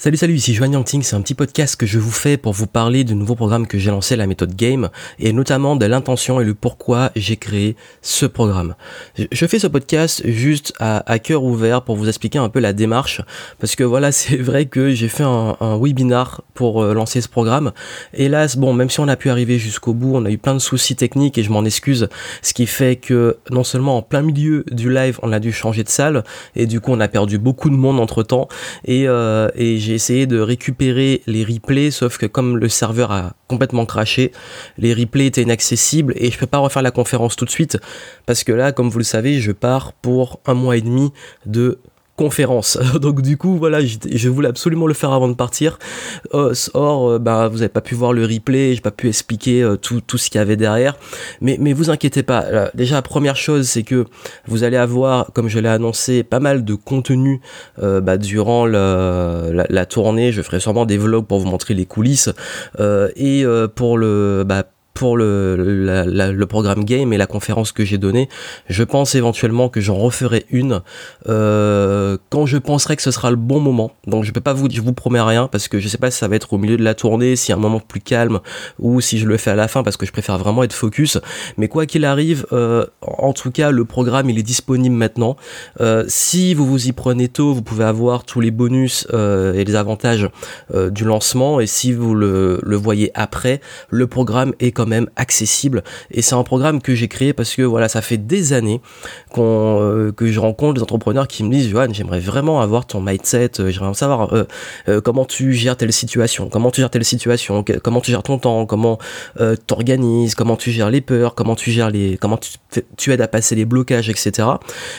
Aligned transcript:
Salut 0.00 0.16
salut, 0.16 0.34
ici 0.34 0.54
Joanne 0.54 0.74
Yangting, 0.74 1.02
c'est 1.02 1.16
un 1.16 1.20
petit 1.22 1.34
podcast 1.34 1.74
que 1.74 1.84
je 1.84 1.98
vous 1.98 2.12
fais 2.12 2.36
pour 2.36 2.52
vous 2.52 2.68
parler 2.68 3.02
du 3.02 3.16
nouveau 3.16 3.34
programme 3.34 3.66
que 3.66 3.78
j'ai 3.78 3.90
lancé, 3.90 4.14
la 4.14 4.28
méthode 4.28 4.54
Game, 4.54 4.90
et 5.18 5.32
notamment 5.32 5.74
de 5.74 5.86
l'intention 5.86 6.40
et 6.40 6.44
le 6.44 6.54
pourquoi 6.54 7.10
j'ai 7.16 7.36
créé 7.36 7.74
ce 8.00 8.24
programme. 8.24 8.76
Je 9.16 9.46
fais 9.46 9.58
ce 9.58 9.66
podcast 9.66 10.22
juste 10.24 10.72
à, 10.78 11.18
cœur 11.18 11.42
ouvert 11.42 11.82
pour 11.82 11.96
vous 11.96 12.06
expliquer 12.06 12.38
un 12.38 12.48
peu 12.48 12.60
la 12.60 12.72
démarche, 12.72 13.22
parce 13.58 13.74
que 13.74 13.82
voilà, 13.82 14.12
c'est 14.12 14.36
vrai 14.36 14.66
que 14.66 14.90
j'ai 14.90 15.08
fait 15.08 15.24
un, 15.24 15.56
webinar 15.82 16.42
pour 16.54 16.80
euh, 16.80 16.94
lancer 16.94 17.20
ce 17.20 17.28
programme. 17.28 17.72
Hélas, 18.14 18.56
bon, 18.56 18.74
même 18.74 18.90
si 18.90 19.00
on 19.00 19.08
a 19.08 19.16
pu 19.16 19.30
arriver 19.30 19.58
jusqu'au 19.58 19.94
bout, 19.94 20.14
on 20.14 20.24
a 20.26 20.30
eu 20.30 20.38
plein 20.38 20.54
de 20.54 20.60
soucis 20.60 20.94
techniques 20.94 21.38
et 21.38 21.42
je 21.42 21.50
m'en 21.50 21.64
excuse, 21.64 22.08
ce 22.42 22.54
qui 22.54 22.66
fait 22.66 22.94
que 22.94 23.38
non 23.50 23.64
seulement 23.64 23.96
en 23.96 24.02
plein 24.02 24.22
milieu 24.22 24.64
du 24.70 24.94
live, 24.94 25.18
on 25.24 25.32
a 25.32 25.40
dû 25.40 25.50
changer 25.50 25.82
de 25.82 25.88
salle, 25.88 26.22
et 26.54 26.66
du 26.66 26.80
coup 26.80 26.92
on 26.92 27.00
a 27.00 27.08
perdu 27.08 27.38
beaucoup 27.38 27.68
de 27.68 27.74
monde 27.74 27.98
entre 27.98 28.22
temps, 28.22 28.46
et, 28.84 29.08
euh, 29.08 29.48
et 29.56 29.87
j'ai 29.88 29.94
essayé 29.94 30.26
de 30.26 30.38
récupérer 30.38 31.22
les 31.26 31.44
replays, 31.44 31.90
sauf 31.90 32.18
que 32.18 32.26
comme 32.26 32.58
le 32.58 32.68
serveur 32.68 33.10
a 33.10 33.32
complètement 33.46 33.86
craché, 33.86 34.32
les 34.76 34.92
replays 34.92 35.24
étaient 35.24 35.40
inaccessibles 35.40 36.12
et 36.16 36.30
je 36.30 36.36
peux 36.36 36.46
pas 36.46 36.58
refaire 36.58 36.82
la 36.82 36.90
conférence 36.90 37.36
tout 37.36 37.46
de 37.46 37.50
suite 37.50 37.78
parce 38.26 38.44
que 38.44 38.52
là, 38.52 38.72
comme 38.72 38.90
vous 38.90 38.98
le 38.98 39.04
savez, 39.04 39.40
je 39.40 39.50
pars 39.50 39.94
pour 39.94 40.40
un 40.44 40.52
mois 40.52 40.76
et 40.76 40.82
demi 40.82 41.10
de 41.46 41.78
conférence. 42.18 42.78
Donc 43.00 43.22
du 43.22 43.38
coup, 43.38 43.56
voilà, 43.56 43.78
je 43.80 44.28
voulais 44.28 44.48
absolument 44.48 44.86
le 44.86 44.92
faire 44.92 45.12
avant 45.12 45.28
de 45.28 45.34
partir. 45.34 45.78
Euh, 46.34 46.52
or, 46.74 47.10
euh, 47.10 47.18
bah, 47.18 47.48
vous 47.48 47.58
n'avez 47.58 47.68
pas 47.68 47.80
pu 47.80 47.94
voir 47.94 48.12
le 48.12 48.24
replay, 48.24 48.74
j'ai 48.74 48.80
pas 48.80 48.90
pu 48.90 49.08
expliquer 49.08 49.62
euh, 49.62 49.76
tout, 49.76 50.00
tout 50.00 50.18
ce 50.18 50.28
qu'il 50.28 50.38
y 50.38 50.42
avait 50.42 50.56
derrière. 50.56 50.96
Mais, 51.40 51.56
mais 51.60 51.72
vous 51.72 51.90
inquiétez 51.90 52.24
pas. 52.24 52.70
déjà, 52.74 53.00
première 53.00 53.36
chose, 53.36 53.68
c'est 53.68 53.84
que 53.84 54.04
vous 54.46 54.64
allez 54.64 54.76
avoir, 54.76 55.32
comme 55.32 55.48
je 55.48 55.60
l'ai 55.60 55.68
annoncé, 55.68 56.24
pas 56.24 56.40
mal 56.40 56.64
de 56.64 56.74
contenu 56.74 57.40
bah, 57.80 58.18
durant 58.18 58.66
la, 58.66 59.66
la, 59.68 59.86
tournée. 59.86 60.32
Je 60.32 60.42
ferai 60.42 60.58
sûrement 60.58 60.84
des 60.84 60.98
vlogs 60.98 61.26
pour 61.26 61.38
vous 61.38 61.48
montrer 61.48 61.74
les 61.74 61.86
coulisses. 61.86 62.30
et 63.16 63.44
pour 63.76 63.96
le... 63.96 64.44
Bah, 64.44 64.64
pour 64.98 65.16
le, 65.16 66.44
programme 66.48 66.84
game 66.84 67.12
et 67.12 67.18
la 67.18 67.26
conférence 67.26 67.70
que 67.70 67.84
j'ai 67.84 67.98
donnée. 67.98 68.28
Je 68.68 68.82
pense 68.82 69.14
éventuellement 69.14 69.68
que 69.68 69.80
j'en 69.80 69.94
referai 69.94 70.44
une 70.50 70.82
euh, 71.28 72.16
quand 72.30 72.46
je 72.46 72.58
penserai 72.58 72.96
que 72.96 73.02
ce 73.02 73.12
sera 73.12 73.30
le 73.30 73.36
bon 73.36 73.60
moment. 73.60 73.92
Donc 74.08 74.24
je 74.24 74.32
peux 74.32 74.40
pas 74.40 74.54
vous, 74.54 74.68
je 74.68 74.80
vous 74.80 74.92
promets 74.92 75.20
rien 75.20 75.46
parce 75.46 75.68
que 75.68 75.78
je 75.78 75.86
sais 75.86 75.98
pas 75.98 76.10
si 76.10 76.18
ça 76.18 76.26
va 76.26 76.34
être 76.34 76.52
au 76.52 76.58
milieu 76.58 76.76
de 76.76 76.82
la 76.82 76.94
tournée, 76.94 77.36
si 77.36 77.50
y 77.50 77.54
a 77.54 77.56
un 77.56 77.60
moment 77.60 77.78
plus 77.78 78.00
calme 78.00 78.40
ou 78.80 79.00
si 79.00 79.18
je 79.18 79.26
le 79.26 79.36
fais 79.36 79.52
à 79.52 79.54
la 79.54 79.68
fin 79.68 79.84
parce 79.84 79.96
que 79.96 80.04
je 80.04 80.10
préfère 80.10 80.36
vraiment 80.36 80.64
être 80.64 80.72
focus. 80.72 81.18
Mais 81.58 81.68
quoi 81.68 81.86
qu'il 81.86 82.04
arrive, 82.04 82.44
euh, 82.52 82.84
en 83.02 83.32
tout 83.32 83.52
cas 83.52 83.70
le 83.70 83.84
programme 83.84 84.28
il 84.30 84.38
est 84.38 84.42
disponible 84.42 84.96
maintenant. 84.96 85.36
Euh, 85.80 86.04
si 86.08 86.54
vous 86.54 86.66
vous 86.66 86.88
y 86.88 86.92
prenez 86.92 87.28
tôt, 87.28 87.54
vous 87.54 87.62
pouvez 87.62 87.84
avoir 87.84 88.24
tous 88.24 88.40
les 88.40 88.50
bonus 88.50 89.06
et 89.12 89.64
les 89.64 89.76
avantages 89.76 90.28
du 90.74 91.04
lancement 91.04 91.60
et 91.60 91.68
si 91.68 91.92
vous 91.92 92.16
le, 92.16 92.58
le 92.62 92.76
voyez 92.76 93.12
après, 93.14 93.60
le 93.90 94.08
programme 94.08 94.54
est 94.58 94.72
comme 94.72 94.87
même 94.88 95.08
accessible. 95.16 95.82
Et 96.10 96.22
c'est 96.22 96.34
un 96.34 96.42
programme 96.42 96.80
que 96.82 96.94
j'ai 96.94 97.08
créé 97.08 97.32
parce 97.32 97.54
que 97.54 97.62
voilà, 97.62 97.88
ça 97.88 98.02
fait 98.02 98.16
des 98.16 98.52
années 98.52 98.80
qu'on 99.30 99.78
euh, 99.80 100.12
que 100.12 100.26
je 100.30 100.40
rencontre 100.40 100.74
des 100.74 100.82
entrepreneurs 100.82 101.28
qui 101.28 101.44
me 101.44 101.50
disent 101.50 101.68
Johan, 101.68 101.88
j'aimerais 101.92 102.20
vraiment 102.20 102.60
avoir 102.60 102.86
ton 102.86 103.00
mindset, 103.00 103.60
euh, 103.60 103.70
j'aimerais 103.70 103.94
savoir 103.94 104.34
euh, 104.88 105.00
comment 105.00 105.24
tu 105.24 105.52
gères 105.52 105.76
telle 105.76 105.92
situation, 105.92 106.48
comment 106.48 106.70
tu 106.70 106.80
gères 106.80 106.90
telle 106.90 107.04
situation, 107.04 107.64
comment 107.82 108.00
tu 108.00 108.10
gères 108.10 108.22
ton 108.22 108.38
temps, 108.38 108.66
comment 108.66 108.98
t'organises, 109.66 110.34
comment 110.34 110.56
tu 110.56 110.70
gères 110.70 110.90
les 110.90 111.00
peurs, 111.00 111.34
comment 111.34 111.54
tu 111.54 111.70
gères 111.70 111.90
les, 111.90 112.16
comment 112.16 112.38
tu, 112.96 113.12
aides 113.12 113.20
à 113.20 113.28
passer 113.28 113.54
les 113.54 113.64
blocages, 113.64 114.08
etc. 114.08 114.48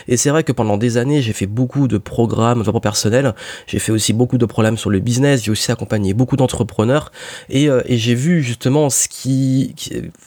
Et 0.08 0.18
c'est 0.18 0.30
vrai 0.30 0.44
que 0.44 0.52
pendant 0.52 0.78
des 0.78 0.98
années, 0.98 1.22
j'ai 1.22 1.34
fait 1.34 1.46
beaucoup 1.46 1.88
de 1.88 1.98
programmes 1.98 2.64
de 2.64 2.80
personnel, 2.80 3.34
j'ai 3.68 3.80
fait 3.80 3.92
aussi 3.92 4.14
beaucoup 4.14 4.38
de 4.38 4.46
problèmes 4.46 4.78
sur 4.78 4.90
le 4.90 5.00
business, 5.00 5.44
j'ai 5.44 5.52
aussi 5.52 5.72
accompagné 5.72 6.14
beaucoup 6.14 6.36
d'entrepreneurs 6.36 7.12
et, 7.50 7.66
et 7.86 7.98
j'ai 7.98 8.16
vu 8.16 8.42
justement 8.44 8.90
ce 8.90 9.08
qui, 9.08 9.69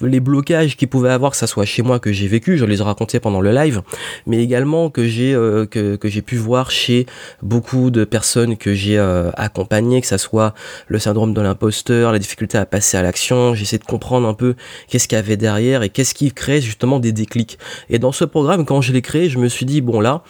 les 0.01 0.21
blocages 0.21 0.77
qu'il 0.77 0.89
pouvait 0.89 1.11
avoir, 1.11 1.33
que 1.33 1.37
ça 1.37 1.47
soit 1.47 1.65
chez 1.65 1.83
moi 1.83 1.99
que 1.99 2.13
j'ai 2.13 2.29
vécu, 2.29 2.57
je 2.59 2.65
les 2.65 2.81
ai 2.81 2.83
racontés 2.83 3.21
pendant 3.21 3.41
le 3.41 3.53
live, 3.53 3.83
mais 4.27 4.43
également 4.43 4.91
que 4.91 5.07
j'ai 5.07 5.35
euh, 5.35 5.67
que, 5.67 5.97
que 5.97 6.09
j'ai 6.09 6.23
pu 6.23 6.37
voir 6.37 6.71
chez 6.71 7.07
beaucoup 7.43 7.91
de 7.91 8.05
personnes 8.05 8.57
que 8.57 8.75
j'ai 8.75 8.99
euh, 8.99 9.31
accompagnées, 9.35 10.01
que 10.01 10.07
ça 10.07 10.19
soit 10.19 10.55
le 10.89 10.99
syndrome 10.99 11.35
de 11.35 11.41
l'imposteur, 11.41 12.13
la 12.13 12.19
difficulté 12.19 12.59
à 12.59 12.67
passer 12.67 12.97
à 12.97 13.03
l'action. 13.03 13.55
J'essaie 13.55 13.79
de 13.79 13.85
comprendre 13.85 14.29
un 14.29 14.35
peu 14.35 14.55
qu'est-ce 14.89 15.09
qu'il 15.09 15.17
y 15.17 15.19
avait 15.19 15.37
derrière 15.37 15.83
et 15.83 15.89
qu'est-ce 15.89 16.15
qui 16.15 16.33
crée 16.33 16.61
justement 16.61 17.01
des 17.01 17.13
déclics. 17.13 17.59
Et 17.91 17.99
dans 17.99 18.13
ce 18.13 18.25
programme, 18.25 18.65
quand 18.65 18.81
je 18.81 18.93
l'ai 18.93 19.03
créé, 19.03 19.29
je 19.29 19.39
me 19.39 19.49
suis 19.49 19.67
dit 19.67 19.81
bon 19.81 20.01
là, 20.01 20.23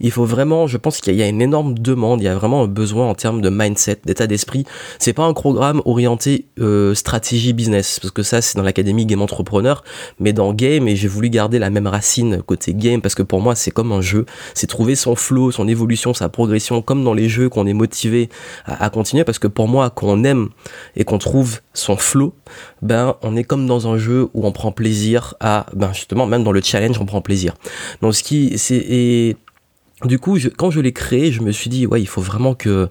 il 0.00 0.10
faut 0.10 0.24
vraiment, 0.24 0.66
je 0.66 0.76
pense 0.76 1.00
qu'il 1.00 1.14
y 1.14 1.22
a 1.22 1.28
une 1.28 1.42
énorme 1.42 1.78
demande, 1.78 2.20
il 2.20 2.24
y 2.24 2.28
a 2.28 2.34
vraiment 2.34 2.64
un 2.64 2.68
besoin 2.68 3.08
en 3.08 3.14
termes 3.14 3.40
de 3.40 3.50
mindset, 3.50 4.00
d'état 4.04 4.26
d'esprit. 4.26 4.64
C'est 4.98 5.12
pas 5.12 5.24
un 5.24 5.34
programme 5.34 5.82
orienté 5.84 6.46
euh, 6.58 6.94
stratégie 6.94 7.52
business 7.52 7.98
parce 8.00 8.12
que 8.12 8.22
ça 8.22 8.40
c'est 8.40 8.58
l'académie 8.62 9.06
Game 9.06 9.22
Entrepreneur, 9.22 9.82
mais 10.18 10.32
dans 10.32 10.52
Game 10.52 10.88
et 10.88 10.96
j'ai 10.96 11.08
voulu 11.08 11.30
garder 11.30 11.58
la 11.58 11.70
même 11.70 11.86
racine 11.86 12.42
côté 12.42 12.74
game 12.74 13.00
parce 13.00 13.14
que 13.14 13.22
pour 13.22 13.40
moi 13.40 13.54
c'est 13.54 13.70
comme 13.70 13.92
un 13.92 14.00
jeu, 14.00 14.26
c'est 14.54 14.66
trouver 14.66 14.94
son 14.94 15.14
flow, 15.16 15.50
son 15.50 15.68
évolution, 15.68 16.14
sa 16.14 16.28
progression, 16.28 16.82
comme 16.82 17.04
dans 17.04 17.14
les 17.14 17.28
jeux 17.28 17.48
qu'on 17.48 17.66
est 17.66 17.74
motivé 17.74 18.28
à, 18.64 18.90
continuer 18.90 19.24
parce 19.24 19.38
que 19.38 19.46
pour 19.46 19.68
moi 19.68 19.90
quand 19.90 20.06
on 20.08 20.24
aime 20.24 20.48
et 20.96 21.04
qu'on 21.04 21.18
trouve 21.18 21.60
son 21.74 21.96
flow, 21.96 22.34
ben 22.82 23.16
on 23.22 23.36
est 23.36 23.44
comme 23.44 23.66
dans 23.66 23.88
un 23.88 23.98
jeu 23.98 24.28
où 24.34 24.46
on 24.46 24.52
prend 24.52 24.72
plaisir 24.72 25.34
à, 25.40 25.66
ben 25.74 25.92
justement 25.92 26.26
même 26.26 26.44
dans 26.44 26.52
le 26.52 26.60
challenge 26.60 26.98
on 27.00 27.06
prend 27.06 27.20
plaisir. 27.20 27.54
Donc 28.02 28.14
ce 28.14 28.22
qui 28.22 28.58
c'est 28.58 29.36
du 30.04 30.18
coup, 30.18 30.38
quand 30.56 30.70
je 30.70 30.80
l'ai 30.80 30.92
créé, 30.92 31.32
je 31.32 31.42
me 31.42 31.52
suis 31.52 31.70
dit, 31.70 31.86
ouais, 31.86 32.00
il 32.00 32.06
faut 32.06 32.22
vraiment 32.22 32.54
que 32.54 32.88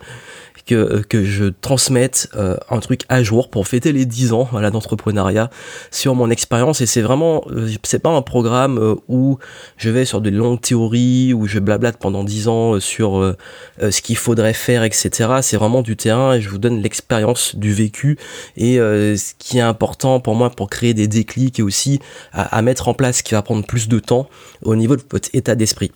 que, 0.69 1.01
que 1.01 1.23
je 1.23 1.45
transmette 1.45 2.29
euh, 2.35 2.55
un 2.69 2.79
truc 2.79 3.01
à 3.09 3.23
jour 3.23 3.49
pour 3.49 3.67
fêter 3.67 3.91
les 3.91 4.05
10 4.05 4.33
ans 4.33 4.47
voilà, 4.51 4.69
d'entrepreneuriat 4.69 5.49
sur 5.89 6.13
mon 6.13 6.29
expérience. 6.29 6.81
Et 6.81 6.85
c'est 6.85 7.01
vraiment, 7.01 7.43
euh, 7.49 7.69
c'est 7.83 7.97
pas 7.99 8.11
un 8.11 8.21
programme 8.21 8.77
euh, 8.77 8.95
où 9.07 9.39
je 9.77 9.89
vais 9.89 10.05
sur 10.05 10.21
de 10.21 10.29
longues 10.29 10.61
théories, 10.61 11.33
où 11.33 11.47
je 11.47 11.57
blablate 11.57 11.97
pendant 11.97 12.23
10 12.23 12.47
ans 12.47 12.79
sur 12.79 13.35
ce 13.79 14.01
qu'il 14.01 14.17
faudrait 14.17 14.53
faire, 14.53 14.83
etc. 14.83 15.09
C'est 15.41 15.57
vraiment 15.57 15.81
du 15.81 15.95
terrain 15.95 16.33
et 16.33 16.41
je 16.41 16.49
vous 16.49 16.59
donne 16.59 16.81
l'expérience 16.81 17.55
du 17.55 17.73
vécu 17.73 18.17
et 18.57 18.75
ce 18.75 19.33
qui 19.37 19.57
est 19.57 19.61
important 19.61 20.19
pour 20.19 20.35
moi 20.35 20.49
pour 20.49 20.69
créer 20.69 20.93
des 20.93 21.07
déclics 21.07 21.59
et 21.59 21.63
aussi 21.63 21.99
à, 22.31 22.55
à 22.55 22.61
mettre 22.61 22.87
en 22.87 22.93
place 22.93 23.21
qui 23.21 23.33
va 23.33 23.41
prendre 23.41 23.65
plus 23.65 23.87
de 23.87 23.99
temps 23.99 24.29
au 24.61 24.75
niveau 24.75 24.95
de 24.95 25.03
votre 25.09 25.29
état 25.33 25.55
d'esprit 25.55 25.91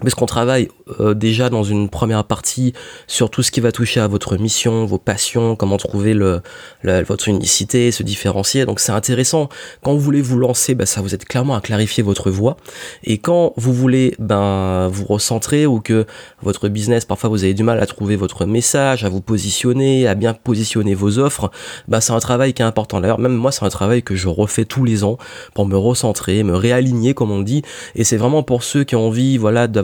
parce 0.00 0.14
qu'on 0.14 0.26
travaille 0.26 0.68
euh, 1.00 1.14
déjà 1.14 1.50
dans 1.50 1.62
une 1.62 1.88
première 1.88 2.24
partie 2.24 2.72
sur 3.06 3.30
tout 3.30 3.44
ce 3.44 3.52
qui 3.52 3.60
va 3.60 3.70
toucher 3.70 4.00
à 4.00 4.08
votre 4.08 4.36
mission, 4.36 4.84
vos 4.86 4.98
passions, 4.98 5.54
comment 5.54 5.76
trouver 5.76 6.14
le, 6.14 6.42
votre 6.82 7.28
unicité, 7.28 7.92
se 7.92 8.02
différencier. 8.02 8.66
Donc 8.66 8.80
c'est 8.80 8.92
intéressant. 8.92 9.48
Quand 9.82 9.92
vous 9.92 10.00
voulez 10.00 10.20
vous 10.20 10.36
lancer, 10.36 10.74
bah, 10.74 10.84
ça 10.84 11.00
vous 11.00 11.14
aide 11.14 11.24
clairement 11.24 11.54
à 11.54 11.60
clarifier 11.60 12.02
votre 12.02 12.30
voix. 12.30 12.56
Et 13.04 13.18
quand 13.18 13.52
vous 13.56 13.72
voulez 13.72 14.16
ben, 14.18 14.88
vous 14.88 15.04
recentrer 15.04 15.64
ou 15.64 15.80
que 15.80 16.06
votre 16.42 16.68
business, 16.68 17.04
parfois 17.04 17.30
vous 17.30 17.44
avez 17.44 17.54
du 17.54 17.62
mal 17.62 17.78
à 17.80 17.86
trouver 17.86 18.16
votre 18.16 18.46
message, 18.46 19.04
à 19.04 19.08
vous 19.08 19.20
positionner, 19.20 20.08
à 20.08 20.16
bien 20.16 20.34
positionner 20.34 20.94
vos 20.94 21.18
offres, 21.20 21.52
ben, 21.86 22.00
c'est 22.00 22.12
un 22.12 22.20
travail 22.20 22.52
qui 22.52 22.62
est 22.62 22.66
important. 22.66 23.00
D'ailleurs, 23.00 23.20
même 23.20 23.34
moi, 23.34 23.52
c'est 23.52 23.64
un 23.64 23.70
travail 23.70 24.02
que 24.02 24.16
je 24.16 24.26
refais 24.26 24.64
tous 24.64 24.84
les 24.84 25.04
ans 25.04 25.18
pour 25.54 25.66
me 25.66 25.76
recentrer, 25.76 26.42
me 26.42 26.56
réaligner, 26.56 27.14
comme 27.14 27.30
on 27.30 27.42
dit. 27.42 27.62
Et 27.94 28.02
c'est 28.02 28.16
vraiment 28.16 28.42
pour 28.42 28.64
ceux 28.64 28.82
qui 28.82 28.96
ont 28.96 29.06
envie, 29.06 29.38
voilà, 29.38 29.68
de 29.68 29.83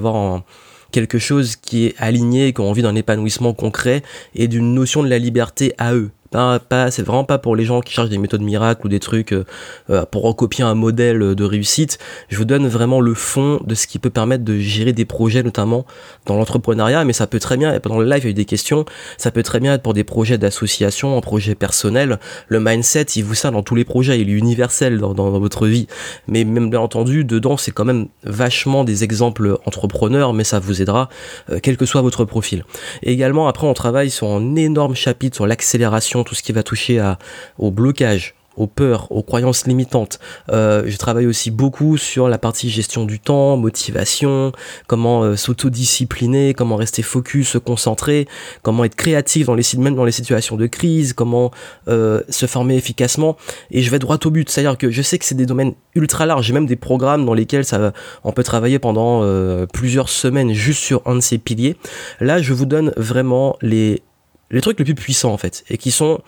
quelque 0.93 1.19
chose 1.19 1.57
qui 1.57 1.87
est 1.87 1.95
aligné, 1.99 2.53
qui 2.53 2.61
ont 2.61 2.71
envie 2.71 2.83
d'un 2.83 2.95
épanouissement 2.95 3.55
concret 3.55 4.03
et 4.35 4.49
d'une 4.49 4.75
notion 4.75 5.03
de 5.03 5.09
la 5.09 5.19
liberté 5.19 5.73
à 5.79 5.95
eux. 5.95 6.11
Pas, 6.31 6.61
c'est 6.93 7.03
vraiment 7.03 7.25
pas 7.25 7.39
pour 7.39 7.57
les 7.57 7.65
gens 7.65 7.81
qui 7.81 7.93
cherchent 7.93 8.09
des 8.09 8.19
méthodes 8.19 8.43
miracles 8.43 8.87
ou 8.87 8.89
des 8.89 9.01
trucs 9.01 9.33
euh, 9.33 9.45
euh, 9.91 10.05
pour 10.05 10.23
recopier 10.23 10.63
un 10.63 10.75
modèle 10.75 11.35
de 11.35 11.45
réussite. 11.45 11.99
Je 12.29 12.37
vous 12.37 12.45
donne 12.45 12.69
vraiment 12.69 13.01
le 13.01 13.15
fond 13.15 13.61
de 13.65 13.75
ce 13.75 13.89
qui 13.89 13.99
peut 13.99 14.11
permettre 14.11 14.45
de 14.45 14.57
gérer 14.59 14.93
des 14.93 15.05
projets, 15.05 15.43
notamment 15.43 15.85
dans 16.27 16.37
l'entrepreneuriat, 16.37 17.05
mais 17.05 17.13
ça 17.13 17.27
peut 17.27 17.41
très 17.41 17.57
bien, 17.57 17.79
pendant 17.81 17.99
le 17.99 18.09
live 18.09 18.21
il 18.21 18.25
y 18.25 18.27
a 18.29 18.31
eu 18.31 18.35
des 18.35 18.45
questions, 18.45 18.85
ça 19.19 19.33
peut 19.33 19.43
très 19.43 19.59
bien 19.59 19.75
être 19.75 19.83
pour 19.83 19.93
des 19.93 20.05
projets 20.05 20.39
d'association, 20.39 21.17
en 21.17 21.21
projet 21.21 21.57
personnel. 21.57 22.21
Le 22.47 22.61
mindset, 22.61 23.07
il 23.17 23.25
vous 23.25 23.35
ça 23.35 23.51
dans 23.51 23.65
tous 23.65 23.75
les 23.75 23.85
projets, 23.85 24.21
il 24.21 24.31
est 24.31 24.33
universel 24.33 24.99
dans, 24.99 25.15
votre 25.15 25.67
vie. 25.67 25.89
Mais 26.29 26.45
même 26.45 26.71
bien 26.71 26.81
entendu, 26.81 27.25
dedans, 27.25 27.57
c'est 27.57 27.73
quand 27.73 27.85
même 27.85 28.07
vachement 28.23 28.85
des 28.85 29.03
exemples 29.03 29.59
entrepreneurs, 29.67 30.33
mais 30.33 30.45
ça 30.45 30.61
vous 30.61 30.81
aidera, 30.81 31.09
euh, 31.51 31.59
quel 31.61 31.77
que 31.77 31.87
soit 31.87 32.03
votre 32.03 32.25
profil. 32.25 32.65
Et 33.03 33.13
également, 33.13 33.49
après, 33.49 33.67
on 33.67 33.75
travaille 33.75 34.11
sur 34.11 34.29
un 34.29 34.55
énorme 34.55 34.95
chapitre 34.95 35.35
sur 35.35 35.47
l'accélération 35.49 36.20
tout 36.25 36.35
ce 36.35 36.43
qui 36.43 36.53
va 36.53 36.63
toucher 36.63 36.99
à, 36.99 37.19
au 37.59 37.71
blocage, 37.71 38.35
aux 38.57 38.67
peurs, 38.67 39.11
aux 39.11 39.23
croyances 39.23 39.67
limitantes. 39.67 40.19
Euh, 40.51 40.85
je 40.87 40.97
travaille 40.97 41.27
aussi 41.27 41.51
beaucoup 41.51 41.97
sur 41.97 42.29
la 42.29 42.39
partie 42.39 42.69
gestion 42.69 43.05
du 43.05 43.19
temps, 43.19 43.57
motivation, 43.57 44.53
comment 44.87 45.23
euh, 45.23 45.37
s'autodiscipliner, 45.37 46.53
comment 46.55 46.77
rester 46.77 47.03
focus, 47.03 47.49
se 47.49 47.59
concentrer, 47.59 48.29
comment 48.63 48.85
être 48.85 48.97
créatif 48.97 49.47
dans 49.47 49.55
les 49.55 49.65
même 49.79 49.95
dans 49.95 50.05
les 50.05 50.13
situations 50.13 50.57
de 50.57 50.67
crise, 50.67 51.13
comment 51.13 51.51
euh, 51.89 52.21
se 52.29 52.47
former 52.47 52.77
efficacement. 52.77 53.37
Et 53.71 53.83
je 53.83 53.91
vais 53.91 53.99
droit 53.99 54.19
au 54.25 54.31
but, 54.31 54.51
c'est-à-dire 54.51 54.77
que 54.77 54.91
je 54.91 55.01
sais 55.01 55.19
que 55.19 55.25
c'est 55.25 55.35
des 55.35 55.47
domaines 55.47 55.73
ultra 55.95 56.27
larges. 56.27 56.47
J'ai 56.47 56.53
même 56.53 56.67
des 56.67 56.77
programmes 56.77 57.25
dans 57.25 57.35
lesquels 57.35 57.65
ça, 57.65 57.93
on 58.25 58.33
peut 58.33 58.43
travailler 58.43 58.79
pendant 58.79 59.25
plusieurs 59.73 60.09
semaines 60.09 60.53
juste 60.53 60.81
sur 60.81 61.03
un 61.07 61.17
de 61.17 61.21
ces 61.21 61.39
piliers. 61.39 61.77
Là, 62.21 62.43
je 62.43 62.53
vous 62.53 62.67
donne 62.67 62.93
vraiment 62.97 63.57
les 63.63 64.03
les 64.51 64.61
trucs 64.61 64.79
les 64.79 64.85
plus 64.85 64.95
puissants 64.95 65.33
en 65.33 65.39
fait, 65.39 65.65
et 65.69 65.79
qui 65.79 65.91
sont 65.91 66.23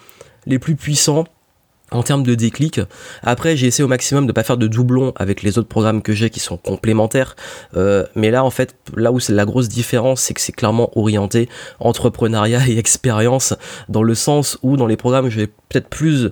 les 0.46 0.58
plus 0.58 0.76
puissants 0.76 1.24
en 1.93 2.03
termes 2.03 2.23
de 2.23 2.35
déclic. 2.35 2.81
Après, 3.23 3.56
j'ai 3.56 3.67
essayé 3.67 3.85
au 3.85 3.89
maximum 3.89 4.27
de 4.27 4.33
pas 4.33 4.43
faire 4.43 4.56
de 4.56 4.67
doublons 4.67 5.12
avec 5.17 5.43
les 5.43 5.59
autres 5.59 5.69
programmes 5.69 6.03
que 6.03 6.12
j'ai 6.12 6.31
qui 6.31 6.41
sont 6.41 6.56
complémentaires. 6.56 7.37
Euh, 7.77 8.05
mais 8.15 8.31
là, 8.31 8.44
en 8.44 8.50
fait, 8.50 8.75
là 8.97 9.12
où 9.12 9.21
c'est 9.21 9.33
la 9.33 9.44
grosse 9.44 9.69
différence, 9.69 10.21
c'est 10.23 10.35
que 10.35 10.41
c'est 10.41 10.53
clairement 10.53 10.91
orienté 10.99 11.49
entrepreneuriat 11.81 12.69
et 12.69 12.79
expérience, 12.79 13.55
dans 13.89 14.03
le 14.03 14.15
sens 14.15 14.59
où 14.62 14.77
dans 14.77 14.87
les 14.87 14.97
programmes, 14.97 15.29
je 15.29 15.41
vais 15.41 15.47
peut-être 15.47 15.89
plus 15.89 16.31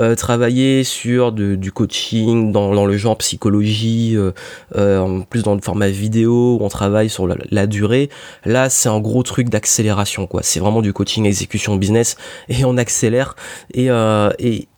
euh, 0.00 0.14
travailler 0.14 0.84
sur 0.84 1.32
du 1.32 1.72
coaching, 1.72 2.52
dans, 2.52 2.84
le 2.84 2.96
genre 2.96 3.16
psychologie, 3.18 4.14
euh, 4.16 4.32
euh, 4.76 5.20
plus 5.28 5.42
dans 5.42 5.54
le 5.54 5.60
format 5.60 5.88
vidéo, 5.88 6.58
où 6.60 6.64
on 6.64 6.68
travaille 6.68 7.08
sur 7.08 7.26
la, 7.26 7.66
durée. 7.66 8.10
Là, 8.44 8.68
c'est 8.68 8.88
un 8.88 9.00
gros 9.00 9.22
truc 9.22 9.48
d'accélération, 9.48 10.26
quoi. 10.26 10.42
C'est 10.42 10.60
vraiment 10.60 10.82
du 10.82 10.92
coaching 10.92 11.24
exécution 11.26 11.76
business 11.76 12.16
et 12.48 12.64
on 12.64 12.76
accélère. 12.76 13.36
Et, 13.72 13.88
et 14.38 14.68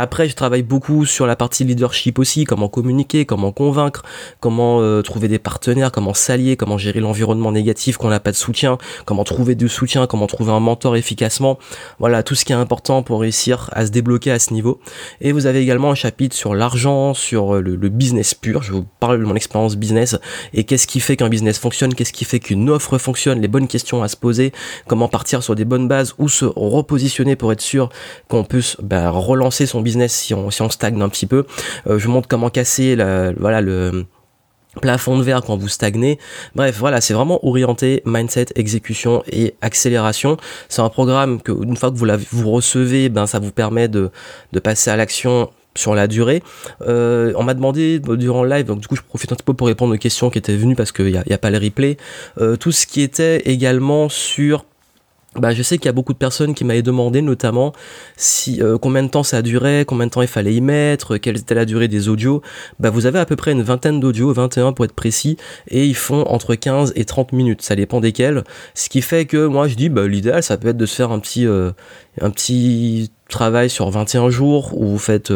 après, 0.00 0.28
je 0.28 0.36
travaille 0.36 0.62
beaucoup 0.62 1.04
sur 1.04 1.26
la 1.26 1.34
partie 1.34 1.64
leadership 1.64 2.18
aussi, 2.18 2.44
comment 2.44 2.68
communiquer, 2.68 3.24
comment 3.24 3.52
convaincre, 3.52 4.02
comment 4.38 4.80
euh, 4.80 5.02
trouver 5.02 5.26
des 5.28 5.38
partenaires, 5.38 5.90
comment 5.90 6.14
s'allier, 6.14 6.56
comment 6.56 6.78
gérer 6.78 7.00
l'environnement 7.00 7.50
négatif 7.50 7.96
quand 7.96 8.06
on 8.06 8.10
n'a 8.10 8.20
pas 8.20 8.30
de 8.30 8.36
soutien, 8.36 8.78
comment 9.04 9.24
trouver 9.24 9.56
du 9.56 9.68
soutien, 9.68 10.06
comment 10.06 10.28
trouver 10.28 10.52
un 10.52 10.60
mentor 10.60 10.96
efficacement. 10.96 11.58
Voilà, 11.98 12.22
tout 12.22 12.36
ce 12.36 12.44
qui 12.44 12.52
est 12.52 12.56
important 12.56 13.02
pour 13.02 13.20
réussir 13.20 13.70
à 13.72 13.86
se 13.86 13.90
débloquer 13.90 14.30
à 14.30 14.38
ce 14.38 14.52
niveau. 14.52 14.80
Et 15.20 15.32
vous 15.32 15.46
avez 15.46 15.60
également 15.60 15.90
un 15.90 15.96
chapitre 15.96 16.36
sur 16.36 16.54
l'argent, 16.54 17.12
sur 17.12 17.56
euh, 17.56 17.60
le, 17.60 17.74
le, 17.74 17.88
business 17.88 18.34
pur. 18.34 18.62
Je 18.62 18.72
vous 18.72 18.86
parle 19.00 19.18
de 19.18 19.24
mon 19.24 19.34
expérience 19.34 19.76
business 19.76 20.16
et 20.54 20.62
qu'est-ce 20.62 20.86
qui 20.86 21.00
fait 21.00 21.16
qu'un 21.16 21.28
business 21.28 21.58
fonctionne, 21.58 21.94
qu'est-ce 21.94 22.12
qui 22.12 22.24
fait 22.24 22.38
qu'une 22.38 22.70
offre 22.70 22.98
fonctionne, 22.98 23.40
les 23.40 23.48
bonnes 23.48 23.66
questions 23.66 24.02
à 24.02 24.08
se 24.08 24.16
poser, 24.16 24.52
comment 24.86 25.08
partir 25.08 25.42
sur 25.42 25.56
des 25.56 25.64
bonnes 25.64 25.88
bases 25.88 26.14
ou 26.18 26.28
se 26.28 26.44
repositionner 26.44 27.34
pour 27.34 27.52
être 27.52 27.60
sûr 27.60 27.88
qu'on 28.28 28.44
puisse 28.44 28.76
ben, 28.80 29.10
relancer 29.10 29.66
son 29.66 29.80
business 29.80 29.87
si 30.08 30.34
on, 30.34 30.50
si 30.50 30.62
on 30.62 30.70
stagne 30.70 31.00
un 31.02 31.08
petit 31.08 31.26
peu. 31.26 31.46
Euh, 31.86 31.98
je 31.98 32.06
vous 32.06 32.12
montre 32.12 32.28
comment 32.28 32.50
casser 32.50 32.96
la, 32.96 33.32
voilà, 33.32 33.60
le 33.60 34.06
plafond 34.80 35.18
de 35.18 35.22
verre 35.22 35.42
quand 35.42 35.56
vous 35.56 35.68
stagnez. 35.68 36.18
Bref, 36.54 36.76
voilà, 36.78 37.00
c'est 37.00 37.14
vraiment 37.14 37.44
orienté 37.46 38.02
mindset, 38.04 38.46
exécution 38.54 39.22
et 39.30 39.54
accélération. 39.60 40.36
C'est 40.68 40.82
un 40.82 40.88
programme 40.88 41.40
que 41.40 41.52
une 41.52 41.76
fois 41.76 41.90
que 41.90 41.96
vous, 41.96 42.06
vous 42.30 42.50
recevez, 42.50 43.08
ben 43.08 43.26
ça 43.26 43.38
vous 43.38 43.52
permet 43.52 43.88
de, 43.88 44.10
de 44.52 44.60
passer 44.60 44.90
à 44.90 44.96
l'action 44.96 45.50
sur 45.74 45.94
la 45.94 46.06
durée. 46.06 46.42
Euh, 46.86 47.32
on 47.36 47.44
m'a 47.44 47.54
demandé 47.54 48.00
durant 48.00 48.42
le 48.42 48.50
live, 48.50 48.66
donc 48.66 48.80
du 48.80 48.88
coup 48.88 48.96
je 48.96 49.02
profite 49.02 49.32
un 49.32 49.36
petit 49.36 49.44
peu 49.44 49.54
pour 49.54 49.68
répondre 49.68 49.94
aux 49.94 49.98
questions 49.98 50.28
qui 50.28 50.38
étaient 50.38 50.56
venues 50.56 50.74
parce 50.74 50.92
qu'il 50.92 51.06
n'y 51.06 51.16
a, 51.16 51.24
a, 51.30 51.38
pas 51.38 51.50
le 51.50 51.58
replay, 51.58 51.96
euh, 52.40 52.56
tout 52.56 52.72
ce 52.72 52.86
qui 52.86 53.00
était 53.00 53.38
également 53.44 54.08
sur 54.08 54.64
bah, 55.40 55.52
je 55.52 55.62
sais 55.62 55.78
qu'il 55.78 55.86
y 55.86 55.88
a 55.88 55.92
beaucoup 55.92 56.12
de 56.12 56.18
personnes 56.18 56.54
qui 56.54 56.64
m'avaient 56.64 56.82
demandé 56.82 57.22
notamment 57.22 57.72
si 58.16 58.62
euh, 58.62 58.78
combien 58.78 59.02
de 59.02 59.08
temps 59.08 59.22
ça 59.22 59.42
durait, 59.42 59.84
combien 59.86 60.06
de 60.06 60.10
temps 60.10 60.22
il 60.22 60.28
fallait 60.28 60.54
y 60.54 60.60
mettre, 60.60 61.16
quelle 61.16 61.36
était 61.36 61.54
la 61.54 61.64
durée 61.64 61.88
des 61.88 62.08
audios. 62.08 62.42
Bah, 62.78 62.90
vous 62.90 63.06
avez 63.06 63.18
à 63.18 63.26
peu 63.26 63.36
près 63.36 63.52
une 63.52 63.62
vingtaine 63.62 64.00
d'audios, 64.00 64.32
21 64.32 64.72
pour 64.72 64.84
être 64.84 64.92
précis, 64.92 65.36
et 65.68 65.84
ils 65.84 65.96
font 65.96 66.22
entre 66.26 66.54
15 66.54 66.92
et 66.96 67.04
30 67.04 67.32
minutes, 67.32 67.62
ça 67.62 67.76
dépend 67.76 68.00
desquels. 68.00 68.44
Ce 68.74 68.88
qui 68.88 69.02
fait 69.02 69.26
que 69.26 69.46
moi 69.46 69.68
je 69.68 69.74
dis 69.74 69.88
bah, 69.88 70.06
l'idéal 70.06 70.42
ça 70.42 70.56
peut 70.56 70.68
être 70.68 70.76
de 70.76 70.86
se 70.86 70.94
faire 70.94 71.12
un 71.12 71.18
petit, 71.18 71.46
euh, 71.46 71.70
un 72.20 72.30
petit 72.30 73.10
travail 73.28 73.70
sur 73.70 73.88
21 73.90 74.30
jours 74.30 74.70
où 74.74 74.86
vous 74.86 74.98
faites 74.98 75.32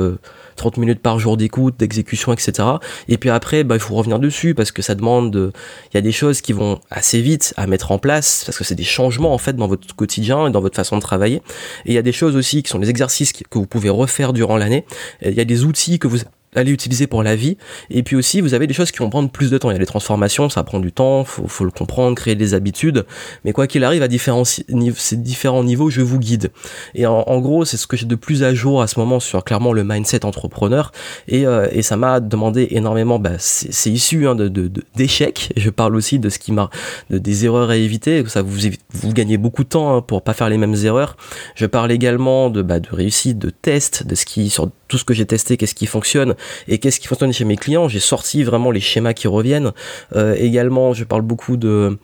30 0.57 0.79
euh, 0.79 0.81
minutes 0.81 1.01
par 1.01 1.19
jour 1.19 1.37
d'écoute, 1.37 1.77
d'exécution, 1.79 2.33
etc. 2.33 2.69
Et 3.09 3.19
puis 3.19 3.31
après, 3.31 3.65
bah, 3.65 3.77
il 3.77 3.81
faut 3.81 3.95
revenir 3.95 4.19
dessus 4.19 4.55
parce 4.55 4.73
que 4.73 4.83
ça 4.83 4.95
demande, 4.95 5.53
il 5.93 5.97
y 5.97 5.99
a 5.99 6.01
des 6.01 6.13
choses 6.13 6.41
qui 6.41 6.53
vont 6.53 6.81
assez 6.91 7.21
vite 7.21 7.55
à 7.57 7.67
mettre 7.67 7.93
en 7.93 7.99
place 7.99 8.45
parce 8.45 8.59
que 8.59 8.65
c'est 8.65 8.75
des 8.75 8.83
changements 8.83 9.35
en 9.35 9.39
fait 9.39 9.55
dans 9.55 9.69
votre 9.69 9.95
quotidien 9.95 10.49
et 10.49 10.51
dans 10.51 10.61
votre 10.61 10.77
façon 10.77 10.97
de 10.97 11.03
travailler. 11.03 11.43
Et 11.85 11.93
il 11.93 11.95
y 11.95 11.99
a 11.99 12.03
des 12.03 12.13
choses 12.13 12.37
aussi 12.37 12.63
qui 12.63 12.71
sont 12.71 12.79
des 12.79 12.91
exercices 12.91 13.33
que 13.33 13.59
vous 13.59 13.67
pouvez 13.67 13.91
refaire 13.91 14.33
durant 14.33 14.57
l'année. 14.57 14.85
Il 15.23 15.35
y 15.35 15.41
a 15.41 15.45
des 15.45 15.65
outils 15.65 15.99
que 15.99 16.09
vous 16.09 16.19
allez 16.55 16.71
utiliser 16.71 17.07
pour 17.07 17.23
la 17.23 17.37
vie. 17.37 17.57
Et 17.91 18.03
puis 18.03 18.17
aussi, 18.17 18.41
vous 18.41 18.55
avez 18.55 18.67
des 18.67 18.75
choses 18.75 18.91
qui 18.91 18.99
vont 18.99 19.11
prendre 19.11 19.31
plus 19.31 19.51
de 19.51 19.59
temps. 19.59 19.71
Il 19.71 19.75
y 19.75 19.77
a 19.77 19.81
les 19.81 19.87
transformations, 19.87 20.49
ça 20.49 20.63
prend 20.65 20.81
du 20.81 20.93
temps, 20.93 21.25
faut, 21.25 21.49
faut 21.49 21.65
le 21.65 21.71
comprendre, 21.71 22.17
créer 22.17 22.35
des 22.35 22.55
habitudes. 22.55 23.07
Mais 23.45 23.53
quoi 23.53 23.67
qu'il 23.67 23.85
arrive, 23.85 24.03
à 24.03 24.09
différents, 24.09 24.45
ces 24.45 25.17
différents 25.17 25.65
niveaux, 25.65 25.91
je 25.91 26.01
vous 26.01 26.19
guide. 26.19 26.51
Et 26.95 27.07
en, 27.07 27.41
gros, 27.41 27.65
c'est 27.65 27.77
ce 27.77 27.87
que 27.87 27.97
j'ai 27.97 28.07
de 28.07 28.15
plus 28.15 28.43
à 28.43 28.55
jour 28.55 28.83
à 28.83 28.87
ce 28.87 28.99
moment 28.99 29.21
sur 29.21 29.43
clairement 29.45 29.73
le 29.73 29.85
mindset 29.85 30.25
entrepreneur. 30.25 30.93
Et, 31.29 31.47
euh, 31.47 31.69
et 31.73 31.83
ça 31.83 31.97
m'a 31.97 32.21
demandé 32.21 32.69
énormément, 32.71 33.19
bah, 33.19 33.33
c'est 33.39 33.91
issu 33.91 34.27
hein, 34.27 34.35
de, 34.35 34.71
d'échecs. 34.95 35.53
Je 35.57 35.71
parle 35.71 35.97
aussi 35.97 36.19
de 36.19 36.29
ce 36.29 36.39
qui 36.39 36.53
m'a, 36.53 36.71
de, 37.11 37.19
des 37.19 37.45
erreurs 37.45 37.71
à 37.71 37.77
éviter. 37.77 38.25
Ça 38.27 38.43
vous, 38.43 38.59
vous 38.91 39.13
gagnez 39.13 39.39
beaucoup 39.39 39.65
de 39.65 39.69
temps 39.69 39.97
hein, 39.97 40.03
pour 40.03 40.23
pas 40.23 40.35
faire 40.35 40.49
les 40.49 40.59
mêmes 40.59 40.77
erreurs. 40.85 41.17
Je 41.55 41.67
parle 41.67 41.93
également 41.93 42.51
de, 42.51 42.63
bah, 42.63 42.81
de 42.81 42.89
réussite, 42.91 43.39
de 43.39 43.51
tests, 43.51 44.07
de 44.07 44.15
ce 44.15 44.27
qui, 44.27 44.51
sur 44.51 44.71
tout 44.89 44.99
ce 44.99 45.05
que 45.05 45.15
j'ai 45.15 45.25
testé, 45.25 45.57
qu'est-ce 45.57 45.75
qui 45.75 45.87
fonctionne 45.87 46.35
et 46.69 46.79
qu'est-ce 46.79 47.01
qui 47.01 47.09
fonctionne 47.09 47.33
chez 47.33 47.45
mes 47.45 47.57
clients? 47.57 47.89
J'ai 47.89 48.01
sorti 48.01 48.43
vraiment 48.43 48.71
les 48.71 48.81
schémas 48.81 49.13
qui 49.13 49.29
reviennent. 49.29 49.73
Euh, 50.15 50.35
également, 50.39 50.93
je 50.93 51.05
parle 51.05 51.23
beaucoup 51.23 51.57
de 51.57 51.99